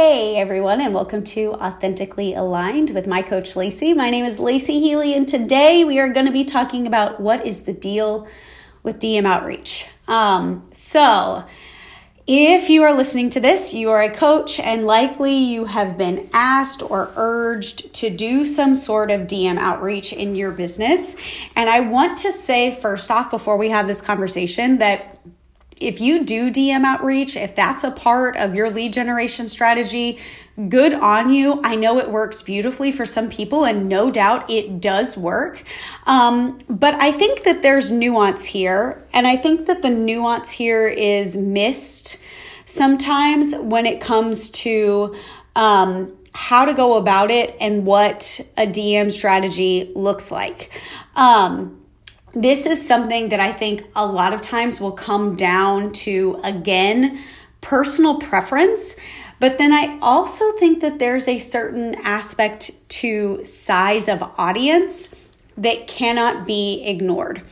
Hey 0.00 0.36
everyone, 0.36 0.80
and 0.80 0.94
welcome 0.94 1.24
to 1.24 1.54
Authentically 1.54 2.32
Aligned 2.32 2.90
with 2.90 3.08
my 3.08 3.20
coach 3.20 3.56
Lacey. 3.56 3.94
My 3.94 4.10
name 4.10 4.24
is 4.24 4.38
Lacey 4.38 4.78
Healy, 4.78 5.12
and 5.12 5.26
today 5.26 5.82
we 5.82 5.98
are 5.98 6.08
going 6.08 6.26
to 6.26 6.30
be 6.30 6.44
talking 6.44 6.86
about 6.86 7.18
what 7.18 7.44
is 7.44 7.64
the 7.64 7.72
deal 7.72 8.28
with 8.84 9.00
DM 9.00 9.24
outreach. 9.24 9.88
Um, 10.06 10.68
so, 10.70 11.44
if 12.28 12.70
you 12.70 12.84
are 12.84 12.94
listening 12.94 13.30
to 13.30 13.40
this, 13.40 13.74
you 13.74 13.90
are 13.90 14.00
a 14.00 14.08
coach, 14.08 14.60
and 14.60 14.86
likely 14.86 15.34
you 15.34 15.64
have 15.64 15.98
been 15.98 16.30
asked 16.32 16.80
or 16.80 17.10
urged 17.16 17.92
to 17.94 18.08
do 18.08 18.44
some 18.44 18.76
sort 18.76 19.10
of 19.10 19.22
DM 19.22 19.58
outreach 19.58 20.12
in 20.12 20.36
your 20.36 20.52
business. 20.52 21.16
And 21.56 21.68
I 21.68 21.80
want 21.80 22.18
to 22.18 22.30
say, 22.30 22.72
first 22.72 23.10
off, 23.10 23.32
before 23.32 23.56
we 23.56 23.70
have 23.70 23.88
this 23.88 24.00
conversation, 24.00 24.78
that 24.78 25.18
if 25.80 26.00
you 26.00 26.24
do 26.24 26.50
DM 26.50 26.84
outreach, 26.84 27.36
if 27.36 27.54
that's 27.54 27.84
a 27.84 27.90
part 27.90 28.36
of 28.36 28.54
your 28.54 28.70
lead 28.70 28.92
generation 28.92 29.48
strategy, 29.48 30.18
good 30.68 30.92
on 30.92 31.30
you. 31.30 31.60
I 31.62 31.76
know 31.76 31.98
it 31.98 32.10
works 32.10 32.42
beautifully 32.42 32.90
for 32.90 33.06
some 33.06 33.30
people, 33.30 33.64
and 33.64 33.88
no 33.88 34.10
doubt 34.10 34.50
it 34.50 34.80
does 34.80 35.16
work. 35.16 35.62
Um, 36.06 36.58
but 36.68 36.94
I 36.94 37.12
think 37.12 37.44
that 37.44 37.62
there's 37.62 37.92
nuance 37.92 38.44
here, 38.44 39.04
and 39.12 39.26
I 39.26 39.36
think 39.36 39.66
that 39.66 39.82
the 39.82 39.90
nuance 39.90 40.50
here 40.50 40.88
is 40.88 41.36
missed 41.36 42.20
sometimes 42.64 43.54
when 43.54 43.86
it 43.86 44.00
comes 44.00 44.50
to 44.50 45.14
um, 45.54 46.16
how 46.34 46.64
to 46.64 46.74
go 46.74 46.96
about 46.96 47.30
it 47.30 47.56
and 47.60 47.86
what 47.86 48.40
a 48.56 48.66
DM 48.66 49.10
strategy 49.10 49.90
looks 49.94 50.30
like. 50.30 50.70
Um, 51.16 51.77
this 52.42 52.66
is 52.66 52.86
something 52.86 53.30
that 53.30 53.40
I 53.40 53.52
think 53.52 53.84
a 53.96 54.06
lot 54.06 54.32
of 54.32 54.40
times 54.40 54.80
will 54.80 54.92
come 54.92 55.34
down 55.34 55.92
to, 55.92 56.40
again, 56.44 57.20
personal 57.60 58.18
preference. 58.18 58.94
But 59.40 59.58
then 59.58 59.72
I 59.72 59.98
also 60.00 60.52
think 60.52 60.80
that 60.80 60.98
there's 60.98 61.28
a 61.28 61.38
certain 61.38 61.96
aspect 61.96 62.88
to 62.90 63.44
size 63.44 64.08
of 64.08 64.22
audience 64.38 65.14
that 65.56 65.86
cannot 65.86 66.46
be 66.46 66.84
ignored. 66.84 67.42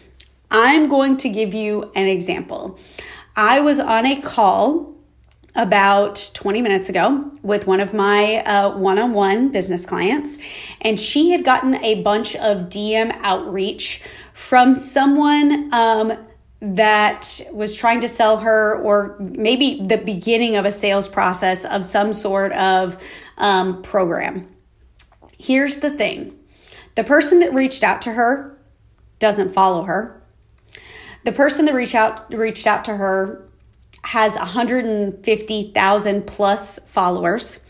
I'm 0.51 0.89
going 0.89 1.17
to 1.19 1.29
give 1.29 1.55
you 1.55 1.91
an 1.95 2.07
example. 2.07 2.79
I 3.37 3.61
was 3.61 3.81
on 3.81 4.07
a 4.07 4.21
call 4.21 4.95
about 5.57 6.31
20 6.35 6.61
minutes 6.61 6.89
ago 6.89 7.33
with 7.43 7.67
one 7.67 7.81
of 7.81 7.95
my 7.95 8.43
one 8.77 8.99
on 8.99 9.15
one 9.15 9.51
business 9.51 9.87
clients, 9.87 10.39
and 10.81 11.01
she 11.01 11.31
had 11.31 11.45
gotten 11.45 11.77
a 11.77 12.03
bunch 12.03 12.37
of 12.37 12.69
DM 12.69 13.17
outreach 13.23 14.03
from 14.37 14.75
someone 14.75 15.73
um, 15.73 16.13
that 16.61 17.41
was 17.55 17.75
trying 17.75 18.03
to 18.03 18.09
sell 18.09 18.37
her, 18.37 18.79
or 18.83 19.17
maybe 19.19 19.81
the 19.83 19.97
beginning 19.97 20.57
of 20.57 20.67
a 20.67 20.73
sales 20.73 21.09
process 21.09 21.65
of 21.65 21.87
some 21.87 22.13
sort 22.13 22.53
of 22.53 23.03
um, 23.39 23.81
program. 23.81 24.47
Here's 25.39 25.77
the 25.77 25.89
thing 25.89 26.39
the 26.97 27.03
person 27.03 27.41
that 27.41 27.55
reached 27.55 27.83
out 27.83 28.03
to 28.03 28.13
her 28.13 28.59
doesn't 29.19 29.55
follow 29.55 29.85
her. 29.85 30.23
The 31.25 31.33
person 31.33 31.65
that 31.65 31.73
reached 31.75 31.95
out 31.95 32.31
reached 32.31 32.67
out 32.67 32.85
to 32.85 32.97
her 32.99 33.49
has 34.05 34.37
150,000 34.37 36.27
plus 36.27 36.79
followers. 36.81 37.65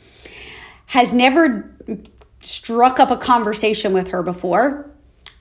Has 0.86 1.12
never 1.12 1.72
struck 2.40 2.98
up 2.98 3.12
a 3.12 3.16
conversation 3.16 3.92
with 3.92 4.08
her 4.08 4.24
before 4.24 4.90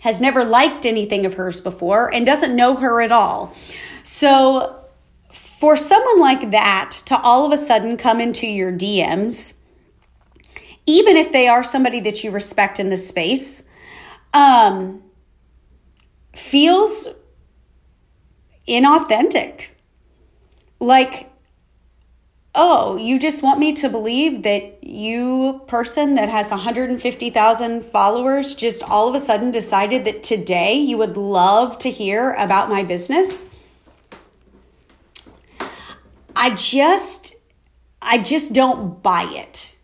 has 0.06 0.22
never 0.22 0.46
liked 0.46 0.86
anything 0.86 1.26
of 1.26 1.34
hers 1.34 1.60
before 1.60 2.14
and 2.14 2.28
doesn't 2.28 2.56
know 2.56 2.76
her 2.76 3.02
at 3.02 3.12
all. 3.12 3.52
So, 4.04 4.86
for 5.60 5.76
someone 5.76 6.20
like 6.20 6.52
that 6.52 6.92
to 7.08 7.20
all 7.20 7.44
of 7.44 7.52
a 7.52 7.58
sudden 7.58 7.98
come 7.98 8.22
into 8.22 8.46
your 8.46 8.72
DMs, 8.72 9.56
even 10.86 11.16
if 11.16 11.32
they 11.32 11.48
are 11.48 11.64
somebody 11.64 12.00
that 12.02 12.24
you 12.24 12.30
respect 12.30 12.80
in 12.80 12.92
the 12.92 12.98
space, 12.98 13.68
um, 14.36 15.02
feels 16.36 17.08
inauthentic. 18.68 19.72
Like 20.80 21.32
oh, 22.56 22.96
you 22.98 23.20
just 23.20 23.44
want 23.44 23.60
me 23.60 23.74
to 23.74 23.90
believe 23.90 24.44
that 24.44 24.84
you, 24.84 25.62
person 25.68 26.16
that 26.16 26.30
has 26.30 26.50
150,000 26.50 27.84
followers, 27.84 28.56
just 28.56 28.84
all 28.84 29.10
of 29.10 29.16
a 29.16 29.20
sudden 29.20 29.52
decided 29.52 30.06
that 30.06 30.24
today 30.24 30.74
you 30.74 30.98
would 30.98 31.18
love 31.18 31.78
to 31.80 31.92
hear 31.92 32.32
about 32.34 32.70
my 32.70 32.82
business? 32.84 33.50
I 36.36 36.56
just, 36.56 37.36
I 38.02 38.20
just 38.20 38.54
don't 38.54 39.04
buy 39.04 39.24
it. 39.24 39.76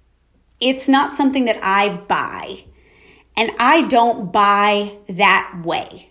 It's 0.60 0.88
not 0.88 1.12
something 1.12 1.46
that 1.46 1.60
I 1.62 1.90
buy. 1.90 2.66
And 3.36 3.52
I 3.60 3.84
don't 3.88 4.32
buy 4.32 4.98
that 5.10 5.62
way. 5.64 6.10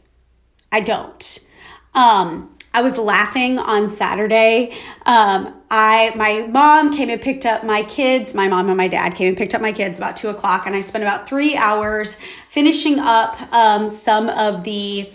I 0.72 0.80
don't. 0.80 1.46
Um, 1.94 2.56
I 2.72 2.82
was 2.82 2.98
laughing 2.98 3.58
on 3.58 3.88
Saturday. 3.88 4.72
Um, 5.04 5.60
I 5.70 6.12
my 6.14 6.46
mom 6.46 6.94
came 6.94 7.10
and 7.10 7.20
picked 7.20 7.44
up 7.44 7.64
my 7.64 7.82
kids. 7.82 8.32
My 8.32 8.46
mom 8.46 8.68
and 8.68 8.76
my 8.76 8.86
dad 8.86 9.14
came 9.16 9.28
and 9.28 9.36
picked 9.36 9.54
up 9.54 9.60
my 9.60 9.72
kids 9.72 9.98
about 9.98 10.16
two 10.16 10.28
o'clock, 10.28 10.66
and 10.66 10.76
I 10.76 10.80
spent 10.80 11.02
about 11.02 11.28
three 11.28 11.56
hours 11.56 12.16
finishing 12.48 13.00
up 13.00 13.40
um, 13.52 13.90
some 13.90 14.28
of 14.28 14.62
the. 14.62 15.10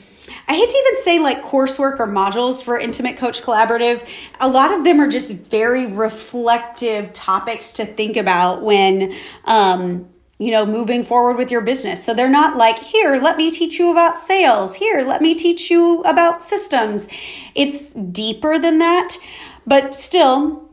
I 0.48 0.54
hate 0.54 0.70
to 0.70 0.78
even 0.78 1.02
say 1.02 1.20
like 1.20 1.44
coursework 1.44 2.00
or 2.00 2.08
modules 2.08 2.62
for 2.62 2.78
Intimate 2.78 3.16
Coach 3.16 3.42
Collaborative. 3.42 4.06
A 4.40 4.50
lot 4.50 4.74
of 4.74 4.84
them 4.84 5.00
are 5.00 5.08
just 5.08 5.32
very 5.32 5.86
reflective 5.86 7.14
topics 7.14 7.74
to 7.74 7.86
think 7.86 8.18
about 8.18 8.64
when 8.64 9.16
um, 9.46 10.10
you 10.38 10.52
know, 10.52 10.66
moving 10.66 11.04
forward 11.04 11.38
with 11.38 11.50
your 11.50 11.62
business. 11.62 12.04
So 12.04 12.14
they're 12.14 12.30
not 12.30 12.58
like, 12.58 12.78
here, 12.78 13.16
let 13.16 13.38
me 13.38 13.52
teach 13.52 13.80
you 13.80 13.92
about 13.92 14.18
sales. 14.18 14.76
Here, 14.76 15.02
let 15.02 15.22
me 15.22 15.34
teach 15.34 15.72
you 15.72 16.02
about 16.02 16.44
systems. 16.44 17.08
It's 17.54 17.94
deeper 17.94 18.60
than 18.60 18.80
that. 18.80 19.18
But 19.66 19.96
still, 19.96 20.70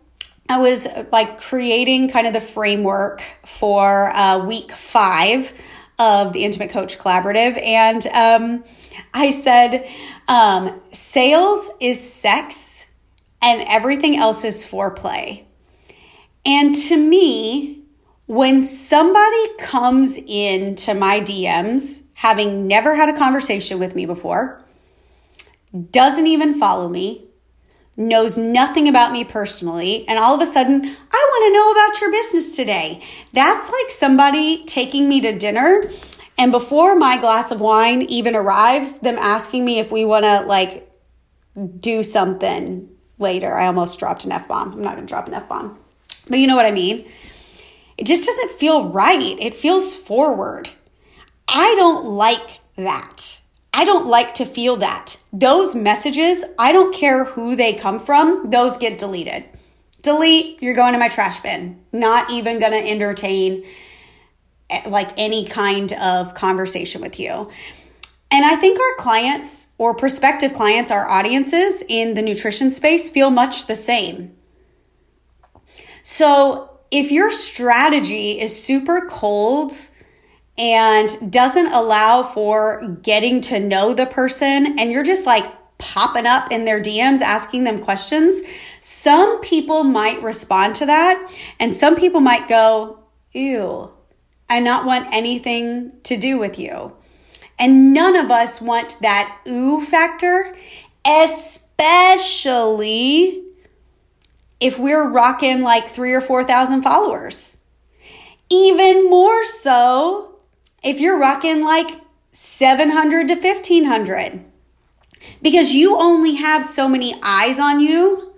I 0.48 0.58
was 0.58 0.88
like 1.12 1.40
creating 1.40 2.10
kind 2.10 2.26
of 2.26 2.32
the 2.32 2.40
framework 2.40 3.22
for 3.44 4.10
uh, 4.14 4.44
week 4.44 4.72
five 4.72 5.52
of 5.98 6.32
the 6.32 6.44
Intimate 6.44 6.70
Coach 6.70 6.98
Collaborative. 6.98 7.60
And 7.62 8.04
um, 8.08 8.64
I 9.14 9.30
said, 9.30 9.88
um, 10.26 10.80
sales 10.90 11.70
is 11.80 12.00
sex 12.12 12.90
and 13.40 13.64
everything 13.68 14.16
else 14.16 14.44
is 14.44 14.66
foreplay. 14.66 15.44
And 16.44 16.74
to 16.74 16.96
me, 16.96 17.81
when 18.26 18.62
somebody 18.62 19.56
comes 19.58 20.16
into 20.16 20.94
my 20.94 21.20
DMs, 21.20 22.04
having 22.14 22.66
never 22.68 22.94
had 22.94 23.08
a 23.08 23.18
conversation 23.18 23.78
with 23.78 23.94
me 23.94 24.06
before, 24.06 24.64
doesn't 25.90 26.26
even 26.26 26.58
follow 26.58 26.88
me, 26.88 27.26
knows 27.96 28.38
nothing 28.38 28.88
about 28.88 29.12
me 29.12 29.24
personally, 29.24 30.06
and 30.06 30.18
all 30.18 30.34
of 30.34 30.40
a 30.40 30.46
sudden, 30.46 30.84
I 30.84 31.28
want 31.30 31.46
to 31.46 31.52
know 31.52 31.72
about 31.72 32.00
your 32.00 32.12
business 32.12 32.54
today. 32.54 33.02
That's 33.32 33.70
like 33.70 33.90
somebody 33.90 34.64
taking 34.66 35.08
me 35.08 35.20
to 35.22 35.36
dinner, 35.36 35.90
and 36.38 36.52
before 36.52 36.94
my 36.94 37.18
glass 37.18 37.50
of 37.50 37.60
wine 37.60 38.02
even 38.02 38.36
arrives, 38.36 38.98
them 38.98 39.18
asking 39.18 39.64
me 39.64 39.78
if 39.78 39.90
we 39.90 40.04
want 40.04 40.24
to 40.24 40.42
like 40.46 40.88
do 41.80 42.02
something 42.02 42.88
later. 43.18 43.52
I 43.52 43.66
almost 43.66 43.98
dropped 43.98 44.24
an 44.24 44.32
F 44.32 44.48
bomb. 44.48 44.72
I'm 44.72 44.82
not 44.82 44.94
going 44.94 45.06
to 45.06 45.10
drop 45.10 45.28
an 45.28 45.34
F 45.34 45.48
bomb, 45.48 45.78
but 46.28 46.38
you 46.38 46.46
know 46.46 46.56
what 46.56 46.66
I 46.66 46.70
mean 46.70 47.06
it 47.98 48.04
just 48.04 48.26
doesn't 48.26 48.52
feel 48.52 48.88
right. 48.88 49.36
It 49.38 49.54
feels 49.54 49.96
forward. 49.96 50.70
I 51.48 51.74
don't 51.76 52.06
like 52.06 52.60
that. 52.76 53.40
I 53.74 53.84
don't 53.84 54.06
like 54.06 54.34
to 54.34 54.44
feel 54.44 54.76
that. 54.78 55.18
Those 55.32 55.74
messages, 55.74 56.44
I 56.58 56.72
don't 56.72 56.94
care 56.94 57.24
who 57.24 57.56
they 57.56 57.72
come 57.72 57.98
from, 57.98 58.50
those 58.50 58.76
get 58.76 58.98
deleted. 58.98 59.44
Delete, 60.02 60.62
you're 60.62 60.74
going 60.74 60.92
to 60.92 60.98
my 60.98 61.08
trash 61.08 61.40
bin. 61.40 61.80
Not 61.92 62.30
even 62.30 62.58
going 62.58 62.72
to 62.72 62.90
entertain 62.90 63.64
eh, 64.68 64.82
like 64.88 65.10
any 65.16 65.46
kind 65.46 65.92
of 65.92 66.34
conversation 66.34 67.00
with 67.00 67.18
you. 67.20 67.50
And 68.30 68.44
I 68.44 68.56
think 68.56 68.80
our 68.80 68.96
clients 68.96 69.72
or 69.78 69.94
prospective 69.94 70.54
clients, 70.54 70.90
our 70.90 71.06
audiences 71.06 71.84
in 71.86 72.14
the 72.14 72.22
nutrition 72.22 72.70
space 72.70 73.08
feel 73.08 73.30
much 73.30 73.66
the 73.66 73.76
same. 73.76 74.34
So 76.02 76.71
if 76.92 77.10
your 77.10 77.32
strategy 77.32 78.38
is 78.38 78.62
super 78.62 79.06
cold 79.08 79.72
and 80.58 81.32
doesn't 81.32 81.72
allow 81.72 82.22
for 82.22 82.98
getting 83.02 83.40
to 83.40 83.58
know 83.58 83.94
the 83.94 84.04
person 84.04 84.78
and 84.78 84.92
you're 84.92 85.02
just 85.02 85.26
like 85.26 85.50
popping 85.78 86.26
up 86.26 86.52
in 86.52 86.66
their 86.66 86.82
DMs 86.82 87.22
asking 87.22 87.64
them 87.64 87.80
questions, 87.82 88.42
some 88.80 89.40
people 89.40 89.84
might 89.84 90.22
respond 90.22 90.76
to 90.76 90.84
that 90.86 91.34
and 91.58 91.74
some 91.74 91.96
people 91.96 92.20
might 92.20 92.46
go, 92.46 92.98
ew, 93.32 93.90
I 94.50 94.60
not 94.60 94.84
want 94.84 95.08
anything 95.14 95.92
to 96.04 96.18
do 96.18 96.38
with 96.38 96.58
you. 96.58 96.94
And 97.58 97.94
none 97.94 98.16
of 98.16 98.30
us 98.30 98.60
want 98.60 98.98
that 99.00 99.40
ooh 99.48 99.80
factor, 99.80 100.54
especially 101.06 101.72
if 104.62 104.78
we're 104.78 105.08
rocking 105.08 105.60
like 105.60 105.88
three 105.88 106.12
or 106.12 106.20
4,000 106.20 106.82
followers. 106.82 107.58
Even 108.48 109.10
more 109.10 109.44
so 109.44 110.36
if 110.84 111.00
you're 111.00 111.18
rocking 111.18 111.64
like 111.64 112.00
700 112.30 113.28
to 113.28 113.34
1500 113.34 114.44
because 115.42 115.74
you 115.74 115.96
only 115.96 116.36
have 116.36 116.64
so 116.64 116.88
many 116.88 117.14
eyes 117.22 117.58
on 117.58 117.80
you. 117.80 118.34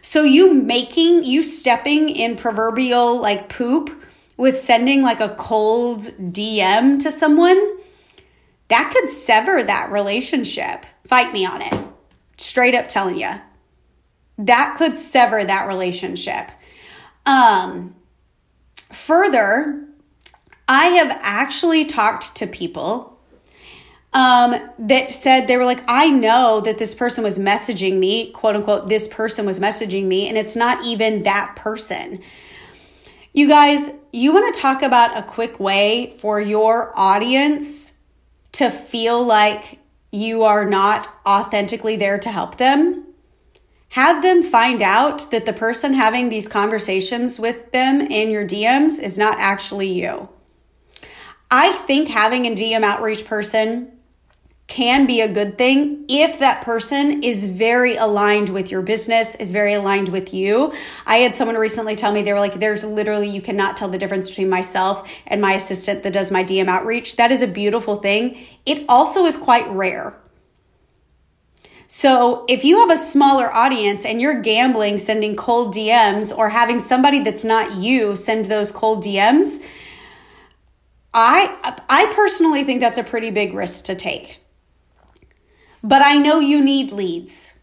So 0.00 0.22
you 0.22 0.52
making, 0.54 1.24
you 1.24 1.42
stepping 1.42 2.08
in 2.08 2.36
proverbial 2.36 3.20
like 3.20 3.48
poop 3.48 3.90
with 4.36 4.56
sending 4.56 5.02
like 5.02 5.20
a 5.20 5.34
cold 5.36 6.00
DM 6.00 7.00
to 7.02 7.10
someone, 7.10 7.78
that 8.68 8.92
could 8.94 9.08
sever 9.08 9.62
that 9.62 9.90
relationship. 9.90 10.86
Fight 11.06 11.32
me 11.32 11.44
on 11.44 11.62
it. 11.62 11.74
Straight 12.36 12.74
up 12.74 12.88
telling 12.88 13.18
you. 13.18 13.40
That 14.38 14.76
could 14.78 14.96
sever 14.96 15.44
that 15.44 15.68
relationship. 15.68 16.50
Um, 17.26 17.94
further, 18.92 19.84
I 20.68 20.86
have 20.86 21.18
actually 21.22 21.84
talked 21.84 22.36
to 22.36 22.46
people 22.46 23.18
um, 24.12 24.54
that 24.78 25.10
said 25.10 25.46
they 25.46 25.56
were 25.56 25.64
like, 25.64 25.82
I 25.88 26.08
know 26.08 26.60
that 26.64 26.78
this 26.78 26.94
person 26.94 27.24
was 27.24 27.38
messaging 27.38 27.98
me, 27.98 28.30
quote 28.30 28.54
unquote, 28.54 28.88
this 28.88 29.08
person 29.08 29.44
was 29.44 29.58
messaging 29.58 30.04
me, 30.04 30.28
and 30.28 30.38
it's 30.38 30.56
not 30.56 30.84
even 30.84 31.24
that 31.24 31.56
person. 31.56 32.20
You 33.32 33.48
guys, 33.48 33.90
you 34.12 34.32
want 34.32 34.54
to 34.54 34.60
talk 34.60 34.82
about 34.82 35.18
a 35.18 35.22
quick 35.22 35.58
way 35.58 36.14
for 36.18 36.40
your 36.40 36.92
audience 36.96 37.94
to 38.52 38.70
feel 38.70 39.24
like 39.24 39.80
you 40.12 40.44
are 40.44 40.64
not 40.64 41.08
authentically 41.26 41.96
there 41.96 42.18
to 42.20 42.28
help 42.28 42.56
them? 42.56 43.04
Have 43.94 44.24
them 44.24 44.42
find 44.42 44.82
out 44.82 45.30
that 45.30 45.46
the 45.46 45.52
person 45.52 45.94
having 45.94 46.28
these 46.28 46.48
conversations 46.48 47.38
with 47.38 47.70
them 47.70 48.00
in 48.00 48.28
your 48.28 48.44
DMs 48.44 49.00
is 49.00 49.16
not 49.16 49.38
actually 49.38 49.86
you. 49.86 50.28
I 51.48 51.70
think 51.70 52.08
having 52.08 52.44
a 52.44 52.56
DM 52.56 52.82
outreach 52.82 53.24
person 53.24 53.92
can 54.66 55.06
be 55.06 55.20
a 55.20 55.32
good 55.32 55.56
thing 55.56 56.06
if 56.08 56.40
that 56.40 56.64
person 56.64 57.22
is 57.22 57.46
very 57.46 57.94
aligned 57.94 58.48
with 58.48 58.68
your 58.72 58.82
business, 58.82 59.36
is 59.36 59.52
very 59.52 59.74
aligned 59.74 60.08
with 60.08 60.34
you. 60.34 60.72
I 61.06 61.18
had 61.18 61.36
someone 61.36 61.56
recently 61.56 61.94
tell 61.94 62.12
me 62.12 62.22
they 62.22 62.32
were 62.32 62.40
like, 62.40 62.54
there's 62.54 62.82
literally, 62.82 63.28
you 63.28 63.40
cannot 63.40 63.76
tell 63.76 63.88
the 63.88 63.98
difference 63.98 64.28
between 64.28 64.50
myself 64.50 65.08
and 65.28 65.40
my 65.40 65.52
assistant 65.52 66.02
that 66.02 66.12
does 66.12 66.32
my 66.32 66.42
DM 66.42 66.66
outreach. 66.66 67.14
That 67.14 67.30
is 67.30 67.42
a 67.42 67.46
beautiful 67.46 67.98
thing. 67.98 68.44
It 68.66 68.86
also 68.88 69.24
is 69.26 69.36
quite 69.36 69.68
rare. 69.68 70.18
So 71.86 72.44
if 72.48 72.64
you 72.64 72.78
have 72.78 72.90
a 72.90 72.96
smaller 72.96 73.54
audience 73.54 74.04
and 74.04 74.20
you're 74.20 74.40
gambling 74.40 74.98
sending 74.98 75.36
cold 75.36 75.74
DMs 75.74 76.36
or 76.36 76.48
having 76.48 76.80
somebody 76.80 77.22
that's 77.22 77.44
not 77.44 77.76
you 77.76 78.16
send 78.16 78.46
those 78.46 78.72
cold 78.72 79.04
DMs, 79.04 79.64
I 81.12 81.80
I 81.88 82.12
personally 82.14 82.64
think 82.64 82.80
that's 82.80 82.98
a 82.98 83.04
pretty 83.04 83.30
big 83.30 83.54
risk 83.54 83.84
to 83.86 83.94
take. 83.94 84.40
But 85.82 86.00
I 86.00 86.16
know 86.16 86.40
you 86.40 86.64
need 86.64 86.92
leads. 86.92 87.58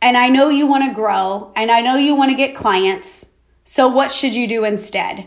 And 0.00 0.16
I 0.16 0.28
know 0.28 0.48
you 0.48 0.66
want 0.66 0.84
to 0.84 0.94
grow. 0.94 1.52
And 1.54 1.70
I 1.70 1.82
know 1.82 1.96
you 1.96 2.14
want 2.14 2.30
to 2.30 2.36
get 2.36 2.54
clients. 2.54 3.30
So, 3.64 3.88
what 3.88 4.10
should 4.10 4.34
you 4.34 4.48
do 4.48 4.64
instead? 4.64 5.26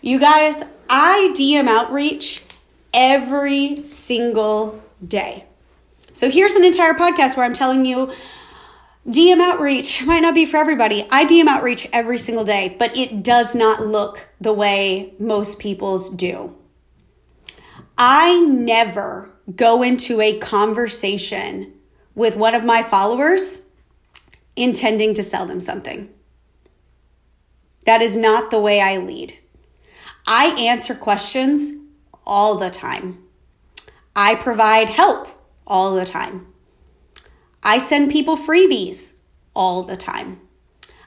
You 0.00 0.18
guys, 0.18 0.62
I 0.88 1.32
DM 1.34 1.68
outreach 1.68 2.44
every 2.92 3.84
single 3.84 4.82
day. 5.06 5.44
So, 6.14 6.30
here's 6.30 6.54
an 6.54 6.64
entire 6.64 6.94
podcast 6.94 7.36
where 7.36 7.44
I'm 7.44 7.54
telling 7.54 7.84
you 7.84 8.12
DM 9.04 9.40
outreach 9.40 10.04
might 10.06 10.20
not 10.20 10.36
be 10.36 10.46
for 10.46 10.58
everybody. 10.58 11.04
I 11.10 11.24
DM 11.24 11.48
outreach 11.48 11.88
every 11.92 12.18
single 12.18 12.44
day, 12.44 12.76
but 12.78 12.96
it 12.96 13.24
does 13.24 13.56
not 13.56 13.84
look 13.84 14.28
the 14.40 14.52
way 14.52 15.12
most 15.18 15.58
people's 15.58 16.08
do. 16.08 16.54
I 17.98 18.38
never 18.38 19.28
go 19.56 19.82
into 19.82 20.20
a 20.20 20.38
conversation 20.38 21.72
with 22.14 22.36
one 22.36 22.54
of 22.54 22.64
my 22.64 22.84
followers 22.84 23.62
intending 24.54 25.14
to 25.14 25.22
sell 25.24 25.46
them 25.46 25.58
something. 25.58 26.08
That 27.86 28.02
is 28.02 28.16
not 28.16 28.52
the 28.52 28.60
way 28.60 28.80
I 28.80 28.98
lead. 28.98 29.36
I 30.28 30.54
answer 30.60 30.94
questions 30.94 31.72
all 32.24 32.56
the 32.56 32.70
time. 32.70 33.18
I 34.14 34.36
provide 34.36 34.88
help 34.88 35.33
all 35.66 35.94
the 35.94 36.04
time. 36.04 36.46
I 37.62 37.78
send 37.78 38.12
people 38.12 38.36
freebies 38.36 39.14
all 39.54 39.82
the 39.82 39.96
time. 39.96 40.40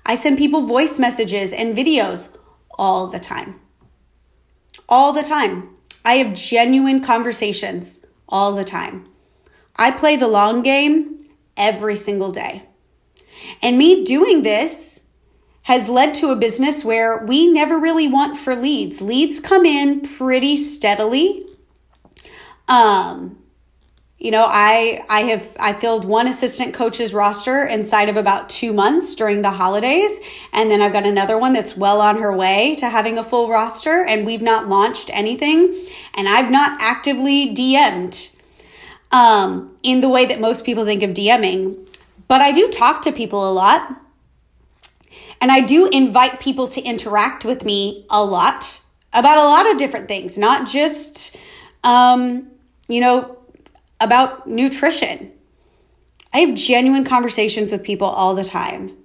I 0.06 0.16
send 0.16 0.38
people 0.38 0.66
voice 0.66 0.98
messages 0.98 1.54
and 1.54 1.76
videos 1.76 2.36
all 2.78 3.08
the 3.08 3.20
time. 3.20 3.60
All 4.88 5.14
the 5.14 5.24
time. 5.24 5.76
I 6.06 6.14
have 6.16 6.34
genuine 6.34 7.04
conversations 7.04 8.06
all 8.30 8.54
the 8.54 8.64
time. 8.64 9.06
I 9.76 9.92
play 9.92 10.16
the 10.16 10.28
long 10.28 10.62
game 10.62 11.26
every 11.56 11.96
single 11.96 12.32
day. 12.32 12.64
And 13.62 13.78
me 13.78 14.04
doing 14.04 14.44
this 14.44 15.08
has 15.64 15.90
led 15.90 16.16
to 16.16 16.30
a 16.30 16.36
business 16.36 16.86
where 16.86 17.26
we 17.26 17.52
never 17.52 17.78
really 17.78 18.08
want 18.08 18.38
for 18.38 18.56
leads. 18.56 19.02
Leads 19.02 19.42
come 19.42 19.66
in 19.66 20.00
pretty 20.00 20.56
steadily. 20.56 21.46
Um, 22.70 23.38
you 24.20 24.32
know, 24.32 24.48
I 24.50 25.04
I 25.10 25.22
have 25.24 25.56
I 25.60 25.74
filled 25.74 26.04
one 26.06 26.28
assistant 26.28 26.74
coach's 26.74 27.14
roster 27.14 27.64
inside 27.66 28.10
of 28.10 28.18
about 28.18 28.50
2 28.50 28.74
months 28.74 29.14
during 29.14 29.44
the 29.44 29.52
holidays, 29.52 30.20
and 30.52 30.72
then 30.72 30.82
I've 30.82 30.94
got 30.94 31.06
another 31.06 31.38
one 31.38 31.54
that's 31.54 31.78
well 31.78 32.02
on 32.02 32.18
her 32.18 32.36
way 32.36 32.76
to 32.80 32.90
having 32.90 33.18
a 33.18 33.24
full 33.24 33.50
roster. 33.50 34.04
And 34.04 34.26
we've 34.26 34.42
not 34.42 34.68
launched 34.68 35.12
anything. 35.14 35.86
And 36.16 36.28
I've 36.28 36.50
not 36.50 36.82
actively 36.82 37.54
DM'd 37.54 38.36
um, 39.12 39.78
in 39.84 40.02
the 40.02 40.10
way 40.10 40.26
that 40.26 40.40
most 40.40 40.66
people 40.66 40.86
think 40.86 41.04
of 41.04 41.12
DMing, 41.12 41.88
but 42.28 42.42
I 42.42 42.52
do 42.52 42.68
talk 42.70 43.02
to 43.04 43.12
people 43.12 43.50
a 43.50 43.54
lot. 43.54 44.02
And 45.40 45.52
I 45.52 45.62
do 45.62 45.88
invite 45.90 46.40
people 46.40 46.68
to 46.70 46.82
interact 46.82 47.46
with 47.46 47.64
me 47.64 48.06
a 48.10 48.24
lot 48.24 48.82
about 49.14 49.38
a 49.38 49.44
lot 49.44 49.70
of 49.72 49.78
different 49.78 50.08
things, 50.08 50.38
not 50.38 50.68
just, 50.68 51.38
um, 51.84 52.48
you 52.88 53.00
know, 53.00 53.37
about 54.00 54.48
nutrition. 54.48 55.32
I 56.34 56.40
have 56.40 56.56
genuine 56.56 57.04
conversations 57.04 57.72
with 57.72 57.84
people 57.84 58.08
all 58.08 58.36
the 58.36 58.44
time. 58.44 58.96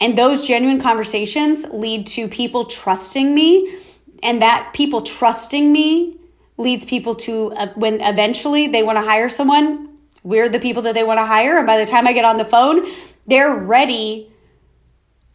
And 0.00 0.16
those 0.16 0.46
genuine 0.46 0.80
conversations 0.80 1.64
lead 1.70 2.06
to 2.08 2.28
people 2.28 2.64
trusting 2.64 3.34
me, 3.34 3.78
and 4.22 4.42
that 4.42 4.72
people 4.74 5.02
trusting 5.02 5.72
me 5.72 6.18
leads 6.58 6.84
people 6.84 7.14
to 7.14 7.52
uh, 7.52 7.68
when 7.74 8.00
eventually 8.00 8.66
they 8.66 8.82
want 8.82 8.96
to 8.96 9.02
hire 9.02 9.28
someone, 9.28 9.88
we're 10.22 10.48
the 10.48 10.58
people 10.58 10.82
that 10.82 10.94
they 10.94 11.04
want 11.04 11.18
to 11.18 11.26
hire. 11.26 11.58
And 11.58 11.66
by 11.66 11.78
the 11.78 11.86
time 11.86 12.06
I 12.06 12.12
get 12.12 12.24
on 12.24 12.38
the 12.38 12.44
phone, 12.44 12.90
they're 13.26 13.54
ready 13.54 14.30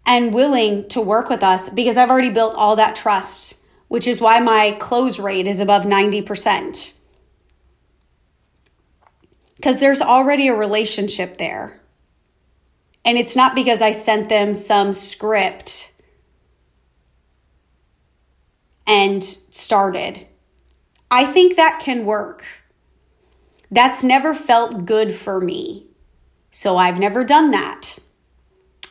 and 0.06 0.34
willing 0.34 0.88
to 0.90 1.02
work 1.02 1.30
with 1.30 1.44
us 1.44 1.70
because 1.70 1.96
I've 1.96 2.10
already 2.10 2.32
built 2.32 2.56
all 2.56 2.76
that 2.76 2.96
trust, 2.96 3.62
which 3.88 4.08
is 4.08 4.20
why 4.20 4.40
my 4.40 4.76
close 4.80 5.20
rate 5.20 5.48
is 5.48 5.60
above 5.60 5.84
90% 5.84 6.94
because 9.62 9.80
there's 9.80 10.02
already 10.02 10.48
a 10.48 10.56
relationship 10.56 11.38
there. 11.38 11.80
And 13.06 13.16
it's 13.16 13.36
not 13.36 13.54
because 13.54 13.80
I 13.80 13.92
sent 13.92 14.28
them 14.28 14.56
some 14.56 14.92
script 14.92 15.94
and 18.88 19.24
started. 19.24 20.26
I 21.12 21.26
think 21.26 21.58
that 21.58 21.80
can 21.80 22.06
work. 22.06 22.44
That's 23.70 24.04
never 24.04 24.34
felt 24.34 24.88
good 24.88 25.14
for 25.14 25.40
me. 25.40 25.86
So 26.50 26.78
I've 26.78 26.98
never 26.98 27.24
done 27.24 27.52
that. 27.52 28.00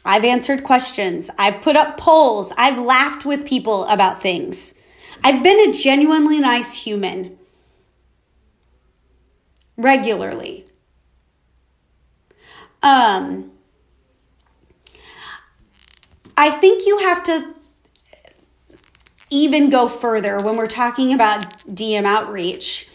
I've 0.04 0.24
answered 0.24 0.62
questions. 0.62 1.30
I've 1.36 1.62
put 1.62 1.74
up 1.74 1.96
polls. 1.96 2.52
I've 2.56 2.78
laughed 2.78 3.26
with 3.26 3.44
people 3.44 3.86
about 3.86 4.22
things. 4.22 4.74
I've 5.24 5.42
been 5.42 5.68
a 5.68 5.72
genuinely 5.72 6.38
nice 6.38 6.84
human 6.84 7.39
regularly. 9.82 10.66
Um, 12.82 13.52
I 16.36 16.50
think 16.50 16.86
you 16.86 16.98
have 16.98 17.22
to 17.24 17.54
even 19.30 19.70
go 19.70 19.86
further 19.86 20.40
when 20.40 20.56
we're 20.56 20.66
talking 20.66 21.12
about 21.12 21.58
DM 21.66 22.04
outreach. 22.04 22.88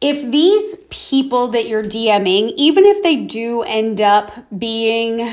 If 0.00 0.30
these 0.30 0.84
people 0.90 1.48
that 1.48 1.66
you're 1.68 1.82
DMing, 1.82 2.52
even 2.56 2.84
if 2.84 3.02
they 3.02 3.24
do 3.24 3.62
end 3.62 4.00
up 4.00 4.32
being 4.56 5.32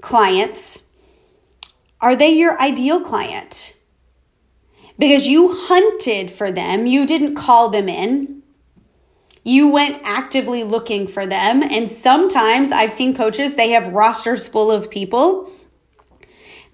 clients, 0.00 0.82
are 2.00 2.14
they 2.14 2.30
your 2.30 2.60
ideal 2.60 3.00
client? 3.00 3.76
Because 4.98 5.26
you 5.26 5.54
hunted 5.54 6.30
for 6.30 6.52
them, 6.52 6.86
you 6.86 7.06
didn't 7.06 7.34
call 7.34 7.70
them 7.70 7.88
in. 7.88 8.39
You 9.42 9.72
went 9.72 10.00
actively 10.04 10.64
looking 10.64 11.06
for 11.06 11.26
them. 11.26 11.62
And 11.62 11.90
sometimes 11.90 12.72
I've 12.72 12.92
seen 12.92 13.16
coaches, 13.16 13.54
they 13.54 13.70
have 13.70 13.88
rosters 13.88 14.46
full 14.46 14.70
of 14.70 14.90
people 14.90 15.50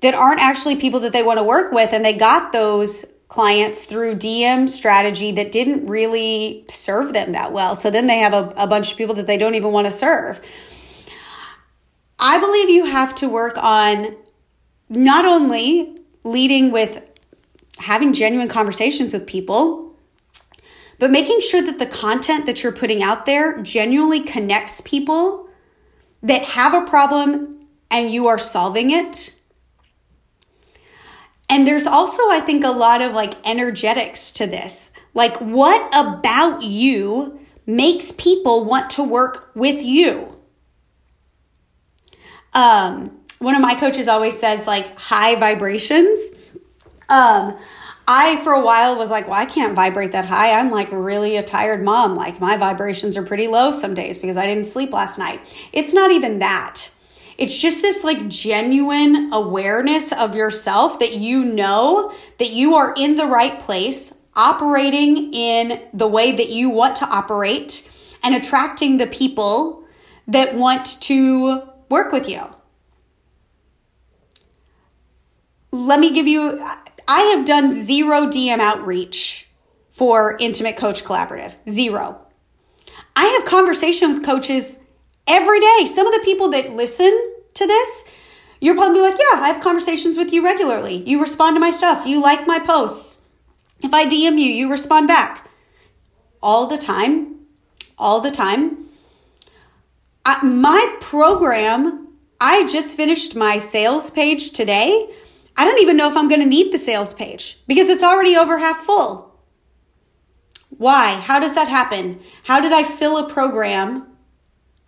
that 0.01 0.15
aren't 0.15 0.41
actually 0.41 0.77
people 0.77 1.01
that 1.01 1.13
they 1.13 1.23
want 1.23 1.39
to 1.39 1.45
work 1.45 1.73
with. 1.73 1.93
And 1.93 2.05
they 2.05 2.17
got 2.17 2.53
those 2.53 3.05
clients 3.29 3.85
through 3.85 4.15
DM 4.15 4.69
strategy 4.69 5.33
that 5.33 5.53
didn't 5.53 5.87
really 5.87 6.65
serve 6.69 7.13
them 7.13 7.33
that 7.33 7.53
well. 7.53 7.75
So 7.77 7.91
then 7.91 8.07
they 8.07 8.19
have 8.19 8.35
a, 8.35 8.53
a 8.57 8.67
bunch 8.67 8.93
of 8.93 8.99
people 8.99 9.15
that 9.17 9.27
they 9.27 9.39
don't 9.39 9.55
even 9.55 9.73
want 9.73 9.87
to 9.87 9.91
serve. 9.91 10.41
I 12.19 12.39
believe 12.39 12.71
you 12.71 12.87
have 12.87 13.15
to 13.17 13.29
work 13.29 13.59
on 13.59 14.17
not 14.89 15.25
only 15.25 15.99
leading 16.25 16.71
with 16.71 17.11
having 17.79 18.13
genuine 18.13 18.49
conversations 18.49 19.13
with 19.13 19.27
people, 19.27 19.86
but 20.99 21.11
making 21.11 21.41
sure 21.41 21.63
that 21.63 21.79
the 21.79 21.87
content 21.87 22.47
that 22.47 22.63
you're 22.63 22.73
putting 22.73 23.03
out 23.03 23.27
there 23.27 23.61
genuinely 23.61 24.21
connects 24.21 24.81
people 24.81 25.49
that 26.23 26.43
have 26.43 26.75
a 26.75 26.87
problem 26.87 27.67
and 27.91 28.11
you 28.11 28.27
are 28.29 28.39
solving 28.39 28.91
it. 28.91 29.39
And 31.49 31.67
there's 31.67 31.87
also, 31.87 32.23
I 32.31 32.41
think, 32.41 32.65
a 32.65 32.71
lot 32.71 33.03
of 33.03 33.13
like 33.13 33.35
energetics 33.47 34.33
to 34.33 34.47
this. 34.47 34.91
Like, 35.15 35.37
what 35.39 35.87
about 35.95 36.63
you 36.63 37.41
makes 37.67 38.13
people 38.13 38.65
want 38.65 38.91
to 38.91 39.05
work 39.05 39.51
with 39.55 39.83
you? 39.83 40.29
Um, 42.53 43.19
one 43.39 43.55
of 43.55 43.61
my 43.61 43.75
coaches 43.75 44.09
always 44.09 44.39
says, 44.39 44.67
like, 44.67 44.97
high 44.99 45.37
vibrations. 45.37 46.31
Um, 47.09 47.57
I, 48.09 48.41
for 48.45 48.53
a 48.53 48.63
while, 48.63 48.97
was 48.97 49.11
like, 49.11 49.27
well, 49.27 49.41
I 49.41 49.47
can't 49.47 49.75
vibrate 49.75 50.13
that 50.13 50.27
high. 50.27 50.59
I'm 50.59 50.71
like 50.71 50.89
really 50.93 51.37
a 51.37 51.43
tired 51.43 51.83
mom. 51.83 52.15
Like, 52.15 52.41
my 52.41 52.57
vibrations 52.57 53.17
are 53.17 53.25
pretty 53.25 53.49
low 53.49 53.73
some 53.73 53.95
days 53.95 54.17
because 54.17 54.37
I 54.37 54.47
didn't 54.47 54.67
sleep 54.67 54.93
last 54.93 55.19
night. 55.19 55.41
It's 55.73 55.93
not 55.93 56.13
even 56.13 56.39
that. 56.39 56.91
It's 57.37 57.61
just 57.61 57.83
this 57.83 58.05
like 58.05 58.29
genuine 58.29 59.33
awareness 59.33 60.13
of 60.13 60.35
yourself 60.35 61.01
that 61.01 61.15
you 61.15 61.45
know 61.45 62.15
that 62.39 62.51
you 62.51 62.75
are 62.75 62.95
in 62.97 63.17
the 63.17 63.27
right 63.27 63.61
place, 63.61 64.19
operating 64.35 65.35
in 65.35 65.83
the 65.93 66.07
way 66.07 66.33
that 66.33 66.49
you 66.49 66.71
want 66.71 66.97
to 66.97 67.07
operate, 67.07 67.91
and 68.23 68.35
attracting 68.35 68.99
the 68.99 69.07
people 69.07 69.85
that 70.29 70.55
want 70.55 71.01
to 71.03 71.63
work 71.89 72.13
with 72.13 72.29
you. 72.29 72.43
Let 75.73 76.01
me 76.01 76.15
give 76.15 76.27
you 76.27 76.65
I 77.09 77.21
have 77.37 77.45
done 77.45 77.71
zero 77.71 78.27
DM 78.27 78.59
outreach 78.59 79.49
for 79.91 80.37
Intimate 80.41 80.77
Coach 80.77 81.05
Collaborative. 81.05 81.55
Zero. 81.69 82.21
I 83.15 83.27
have 83.27 83.45
conversation 83.45 84.13
with 84.13 84.25
coaches 84.25 84.81
every 85.27 85.61
day. 85.61 85.87
Some 85.87 86.07
of 86.07 86.13
the 86.13 86.25
people 86.25 86.51
that 86.51 86.73
listen 86.73 87.35
to 87.55 87.67
this, 87.67 88.05
you're 88.61 88.75
probably 88.75 89.01
like, 89.01 89.19
yeah, 89.19 89.41
I 89.41 89.49
have 89.49 89.63
conversations 89.63 90.17
with 90.17 90.33
you 90.33 90.45
regularly. 90.45 91.03
You 91.09 91.21
respond 91.21 91.57
to 91.57 91.61
my 91.61 91.71
stuff. 91.71 92.07
You 92.07 92.21
like 92.21 92.47
my 92.47 92.59
posts. 92.59 93.23
If 93.83 93.95
I 93.95 94.07
DM 94.07 94.39
you, 94.41 94.51
you 94.51 94.71
respond 94.71 95.09
back. 95.09 95.49
All 96.43 96.67
the 96.67 96.79
time. 96.79 97.47
All 97.99 98.21
the 98.21 98.31
time. 98.31 98.89
I, 100.25 100.45
my 100.45 100.97
program, 101.01 102.09
I 102.41 102.67
just 102.67 102.97
finished 102.97 103.37
my 103.37 103.59
sales 103.59 104.11
page 104.11 104.51
today. 104.51 105.09
I 105.57 105.65
don't 105.65 105.81
even 105.81 105.97
know 105.97 106.09
if 106.11 106.17
I'm 106.17 106.29
going 106.29 106.41
to 106.41 106.47
need 106.47 106.73
the 106.73 106.79
sales 106.79 107.13
page 107.13 107.59
because 107.67 107.89
it's 107.89 108.03
already 108.03 108.37
over 108.37 108.59
half 108.59 108.79
full. 108.79 109.41
Why? 110.71 111.15
How 111.15 111.39
does 111.39 111.55
that 111.55 111.69
happen? 111.69 112.21
How 112.45 112.61
did 112.61 112.73
I 112.73 112.83
fill 112.83 113.17
a 113.17 113.33
program, 113.33 114.07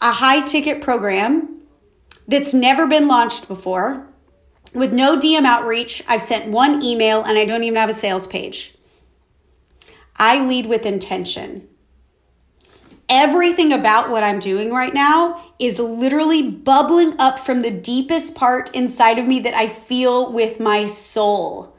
a 0.00 0.12
high 0.12 0.44
ticket 0.44 0.82
program 0.82 1.62
that's 2.26 2.52
never 2.52 2.86
been 2.86 3.08
launched 3.08 3.48
before 3.48 4.06
with 4.74 4.92
no 4.92 5.18
DM 5.18 5.46
outreach? 5.46 6.02
I've 6.06 6.22
sent 6.22 6.50
one 6.50 6.82
email 6.82 7.22
and 7.24 7.38
I 7.38 7.46
don't 7.46 7.64
even 7.64 7.78
have 7.78 7.88
a 7.88 7.94
sales 7.94 8.26
page. 8.26 8.74
I 10.16 10.46
lead 10.46 10.66
with 10.66 10.84
intention. 10.84 11.68
Everything 13.08 13.72
about 13.72 14.10
what 14.10 14.22
I'm 14.22 14.38
doing 14.38 14.70
right 14.70 14.92
now 14.92 15.42
is 15.58 15.78
literally 15.78 16.50
bubbling 16.50 17.14
up 17.18 17.38
from 17.38 17.62
the 17.62 17.70
deepest 17.70 18.34
part 18.34 18.74
inside 18.74 19.18
of 19.18 19.26
me 19.26 19.40
that 19.40 19.54
I 19.54 19.68
feel 19.68 20.30
with 20.30 20.60
my 20.60 20.84
soul. 20.84 21.74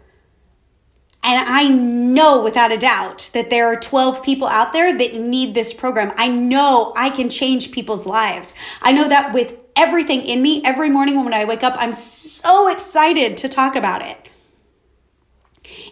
And 1.21 1.47
I 1.47 1.67
know 1.67 2.41
without 2.43 2.71
a 2.71 2.77
doubt 2.77 3.29
that 3.33 3.49
there 3.49 3.67
are 3.67 3.75
12 3.75 4.23
people 4.23 4.47
out 4.47 4.73
there 4.73 4.97
that 4.97 5.15
need 5.15 5.53
this 5.53 5.73
program. 5.73 6.13
I 6.17 6.29
know 6.29 6.93
I 6.95 7.09
can 7.09 7.29
change 7.29 7.71
people's 7.71 8.05
lives. 8.05 8.55
I 8.81 8.93
know 8.93 9.07
that 9.07 9.33
with 9.33 9.55
everything 9.75 10.21
in 10.21 10.41
me, 10.41 10.61
every 10.63 10.89
morning 10.89 11.23
when 11.23 11.33
I 11.33 11.45
wake 11.45 11.63
up, 11.63 11.75
I'm 11.77 11.93
so 11.93 12.69
excited 12.69 13.37
to 13.37 13.49
talk 13.49 13.75
about 13.75 14.01
it. 14.01 14.28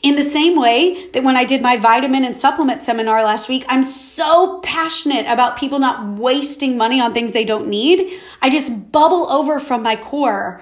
In 0.04 0.16
the 0.16 0.24
same 0.24 0.60
way 0.60 1.10
that 1.12 1.24
when 1.24 1.36
I 1.36 1.44
did 1.44 1.62
my 1.62 1.78
vitamin 1.78 2.24
and 2.24 2.38
supplement 2.38 2.82
seminar 2.82 3.24
last 3.24 3.50
week, 3.50 3.66
I'm 3.68 3.84
so 3.84 4.60
passionate 4.62 5.26
about 5.28 5.58
people 5.58 5.80
not 5.80 6.20
wasting 6.20 6.78
money 6.78 7.02
on 7.02 7.14
things 7.14 7.34
they 7.34 7.46
don't 7.46 7.68
need. 7.68 8.20
I 8.42 8.50
just 8.50 8.92
bubble 8.92 9.30
over 9.30 9.60
from 9.60 9.84
my 9.84 9.96
core 9.96 10.62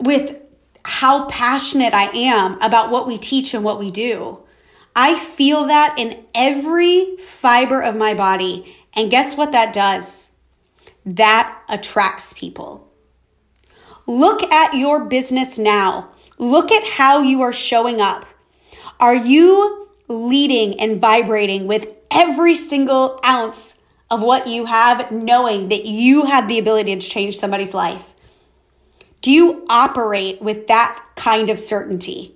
with 0.00 0.40
how 0.84 1.26
passionate 1.26 1.94
I 1.94 2.04
am 2.04 2.60
about 2.60 2.90
what 2.90 3.06
we 3.06 3.16
teach 3.16 3.54
and 3.54 3.64
what 3.64 3.78
we 3.78 3.90
do. 3.90 4.40
I 4.94 5.18
feel 5.18 5.66
that 5.66 5.98
in 5.98 6.24
every 6.34 7.16
fiber 7.16 7.82
of 7.82 7.96
my 7.96 8.14
body. 8.14 8.76
And 8.94 9.10
guess 9.10 9.36
what 9.36 9.52
that 9.52 9.72
does? 9.72 10.32
That 11.04 11.60
attracts 11.68 12.32
people. 12.32 12.88
Look 14.06 14.42
at 14.44 14.74
your 14.74 15.04
business 15.06 15.58
now. 15.58 16.10
Look 16.38 16.72
at 16.72 16.84
how 16.84 17.22
you 17.22 17.42
are 17.42 17.52
showing 17.52 18.00
up. 18.00 18.26
Are 19.00 19.14
you 19.14 19.88
leading 20.08 20.78
and 20.80 21.00
vibrating 21.00 21.66
with 21.66 21.94
every 22.10 22.54
single 22.54 23.18
ounce 23.24 23.78
of 24.10 24.22
what 24.22 24.46
you 24.46 24.66
have, 24.66 25.10
knowing 25.10 25.68
that 25.68 25.84
you 25.84 26.26
have 26.26 26.48
the 26.48 26.58
ability 26.58 26.94
to 26.94 27.06
change 27.06 27.38
somebody's 27.38 27.74
life? 27.74 28.14
Do 29.20 29.32
you 29.32 29.64
operate 29.70 30.42
with 30.42 30.66
that 30.66 31.02
kind 31.16 31.48
of 31.48 31.58
certainty? 31.58 32.34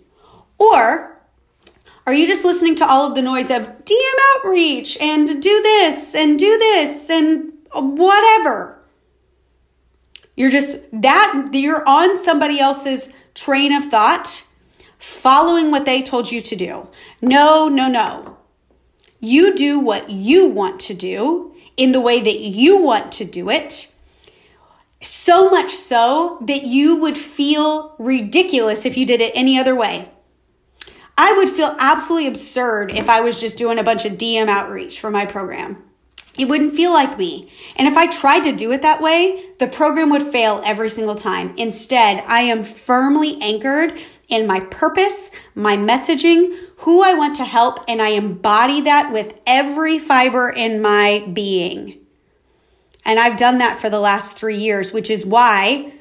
Or 0.59 1.21
are 2.07 2.15
you 2.15 2.27
just 2.27 2.45
listening 2.45 2.75
to 2.77 2.87
all 2.87 3.07
of 3.07 3.15
the 3.15 3.23
noise 3.23 3.51
of 3.51 3.85
DM 3.85 4.37
outreach 4.37 4.99
and 4.99 5.43
do 5.43 5.63
this 5.63 6.15
and 6.15 6.39
do 6.39 6.59
this 6.59 7.11
and 7.11 7.53
whatever? 7.75 8.78
You're 10.39 10.51
just 10.51 10.89
that, 10.93 11.51
you're 11.53 11.83
on 11.85 12.17
somebody 12.17 12.61
else's 12.61 13.13
train 13.35 13.73
of 13.73 13.87
thought, 13.87 14.47
following 14.97 15.73
what 15.73 15.85
they 15.85 16.01
told 16.01 16.31
you 16.31 16.41
to 16.41 16.55
do. 16.55 16.87
No, 17.21 17.67
no, 17.67 17.89
no. 17.89 18.39
You 19.19 19.57
do 19.57 19.81
what 19.81 20.11
you 20.11 20.49
want 20.49 20.79
to 20.83 20.95
do 20.95 21.57
in 21.77 21.91
the 21.91 22.01
way 22.01 22.21
that 22.23 22.39
you 22.39 22.81
want 22.81 23.11
to 23.15 23.25
do 23.25 23.51
it. 23.51 23.93
So 25.03 25.51
much 25.51 25.71
so 25.71 26.39
that 26.47 26.63
you 26.63 27.01
would 27.01 27.19
feel 27.19 27.97
ridiculous 27.99 28.87
if 28.87 28.97
you 28.97 29.07
did 29.07 29.21
it 29.21 29.33
any 29.35 29.59
other 29.59 29.75
way. 29.75 30.09
I 31.17 31.33
would 31.33 31.49
feel 31.49 31.75
absolutely 31.81 32.29
absurd 32.29 32.93
if 32.93 33.09
I 33.09 33.23
was 33.23 33.41
just 33.41 33.59
doing 33.59 33.81
a 33.81 33.85
bunch 33.85 34.05
of 34.05 34.13
DM 34.13 34.47
outreach 34.47 35.01
for 35.01 35.11
my 35.11 35.27
program. 35.27 35.83
It 36.39 36.49
wouldn't 36.49 36.75
feel 36.75 36.93
like 36.93 37.19
me. 37.19 37.51
And 37.77 37.89
if 37.89 37.97
I 37.97 38.07
tried 38.07 38.45
to 38.45 38.53
do 38.53 38.71
it 38.73 38.83
that 38.83 39.03
way, 39.03 39.45
the 39.59 39.67
program 39.67 40.11
would 40.11 40.23
fail 40.23 40.63
every 40.65 40.89
single 40.89 41.17
time. 41.17 41.55
Instead, 41.57 42.23
I 42.27 42.43
am 42.43 42.63
firmly 42.63 43.39
anchored 43.43 43.99
in 44.29 44.47
my 44.47 44.61
purpose, 44.61 45.31
my 45.55 45.77
messaging, 45.77 46.57
who 46.79 47.03
I 47.03 47.15
want 47.15 47.37
to 47.37 47.45
help, 47.45 47.85
and 47.89 48.01
I 48.01 48.11
embody 48.11 48.83
that 48.83 49.13
with 49.13 49.39
every 49.47 49.99
fiber 49.99 50.49
in 50.49 50.81
my 50.81 51.29
being. 51.33 51.99
And 53.05 53.19
I've 53.19 53.37
done 53.37 53.59
that 53.59 53.81
for 53.81 53.91
the 53.91 54.01
last 54.01 54.37
three 54.37 54.59
years, 54.59 54.93
which 54.93 55.11
is 55.11 55.27
why 55.27 55.93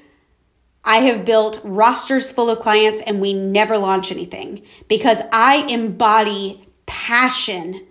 I 0.83 0.97
have 0.99 1.25
built 1.25 1.59
rosters 1.63 2.31
full 2.31 2.49
of 2.49 2.59
clients 2.59 3.01
and 3.01 3.19
we 3.19 3.33
never 3.33 3.77
launch 3.77 4.11
anything 4.11 4.63
because 4.87 5.21
I 5.33 5.65
embody 5.67 6.65
passion 6.85 7.85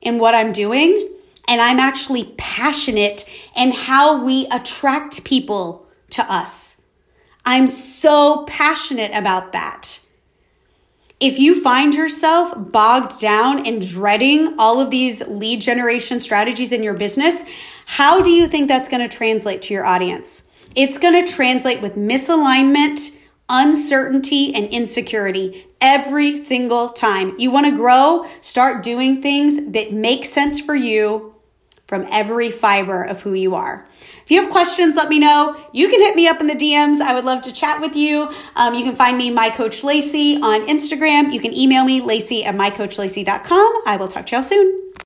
in 0.00 0.18
what 0.18 0.34
I'm 0.34 0.52
doing 0.52 1.08
and 1.48 1.60
I'm 1.60 1.80
actually 1.80 2.34
passionate 2.36 3.28
in 3.56 3.72
how 3.72 4.22
we 4.22 4.46
attract 4.52 5.24
people 5.24 5.86
to 6.10 6.22
us. 6.32 6.80
I'm 7.44 7.66
so 7.66 8.44
passionate 8.46 9.10
about 9.14 9.52
that. 9.52 10.00
If 11.18 11.38
you 11.38 11.60
find 11.60 11.94
yourself 11.94 12.70
bogged 12.70 13.18
down 13.18 13.66
and 13.66 13.84
dreading 13.84 14.54
all 14.58 14.80
of 14.80 14.90
these 14.90 15.26
lead 15.26 15.60
generation 15.60 16.20
strategies 16.20 16.70
in 16.70 16.82
your 16.84 16.94
business, 16.94 17.44
how 17.86 18.22
do 18.22 18.30
you 18.30 18.46
think 18.46 18.68
that's 18.68 18.88
going 18.88 19.08
to 19.08 19.16
translate 19.16 19.62
to 19.62 19.74
your 19.74 19.84
audience? 19.84 20.44
It's 20.76 20.98
going 20.98 21.24
to 21.24 21.32
translate 21.32 21.80
with 21.80 21.94
misalignment 21.94 23.18
uncertainty 23.48 24.54
and 24.54 24.66
insecurity 24.66 25.66
every 25.80 26.36
single 26.36 26.90
time. 26.90 27.34
You 27.38 27.50
want 27.50 27.66
to 27.66 27.74
grow, 27.74 28.26
start 28.40 28.82
doing 28.82 29.22
things 29.22 29.72
that 29.72 29.92
make 29.92 30.24
sense 30.24 30.60
for 30.60 30.74
you 30.74 31.34
from 31.88 32.06
every 32.10 32.50
fiber 32.50 33.02
of 33.02 33.22
who 33.22 33.32
you 33.32 33.54
are. 33.54 33.84
If 34.22 34.30
you 34.30 34.42
have 34.42 34.50
questions, 34.50 34.94
let 34.94 35.08
me 35.08 35.18
know. 35.18 35.56
You 35.72 35.88
can 35.88 36.00
hit 36.00 36.14
me 36.14 36.28
up 36.28 36.38
in 36.40 36.46
the 36.46 36.54
DMs. 36.54 37.00
I 37.00 37.14
would 37.14 37.24
love 37.24 37.40
to 37.42 37.52
chat 37.52 37.80
with 37.80 37.96
you. 37.96 38.30
Um, 38.56 38.74
you 38.74 38.84
can 38.84 38.94
find 38.94 39.16
me, 39.16 39.30
my 39.30 39.48
coach 39.48 39.82
Lacey, 39.82 40.36
on 40.36 40.68
Instagram. 40.68 41.32
You 41.32 41.40
can 41.40 41.56
email 41.56 41.84
me, 41.84 42.02
Lacey 42.02 42.44
at 42.44 42.54
mycoachlacey.com. 42.54 43.82
I 43.86 43.96
will 43.96 44.08
talk 44.08 44.26
to 44.26 44.36
y'all 44.36 44.42
soon. 44.42 44.87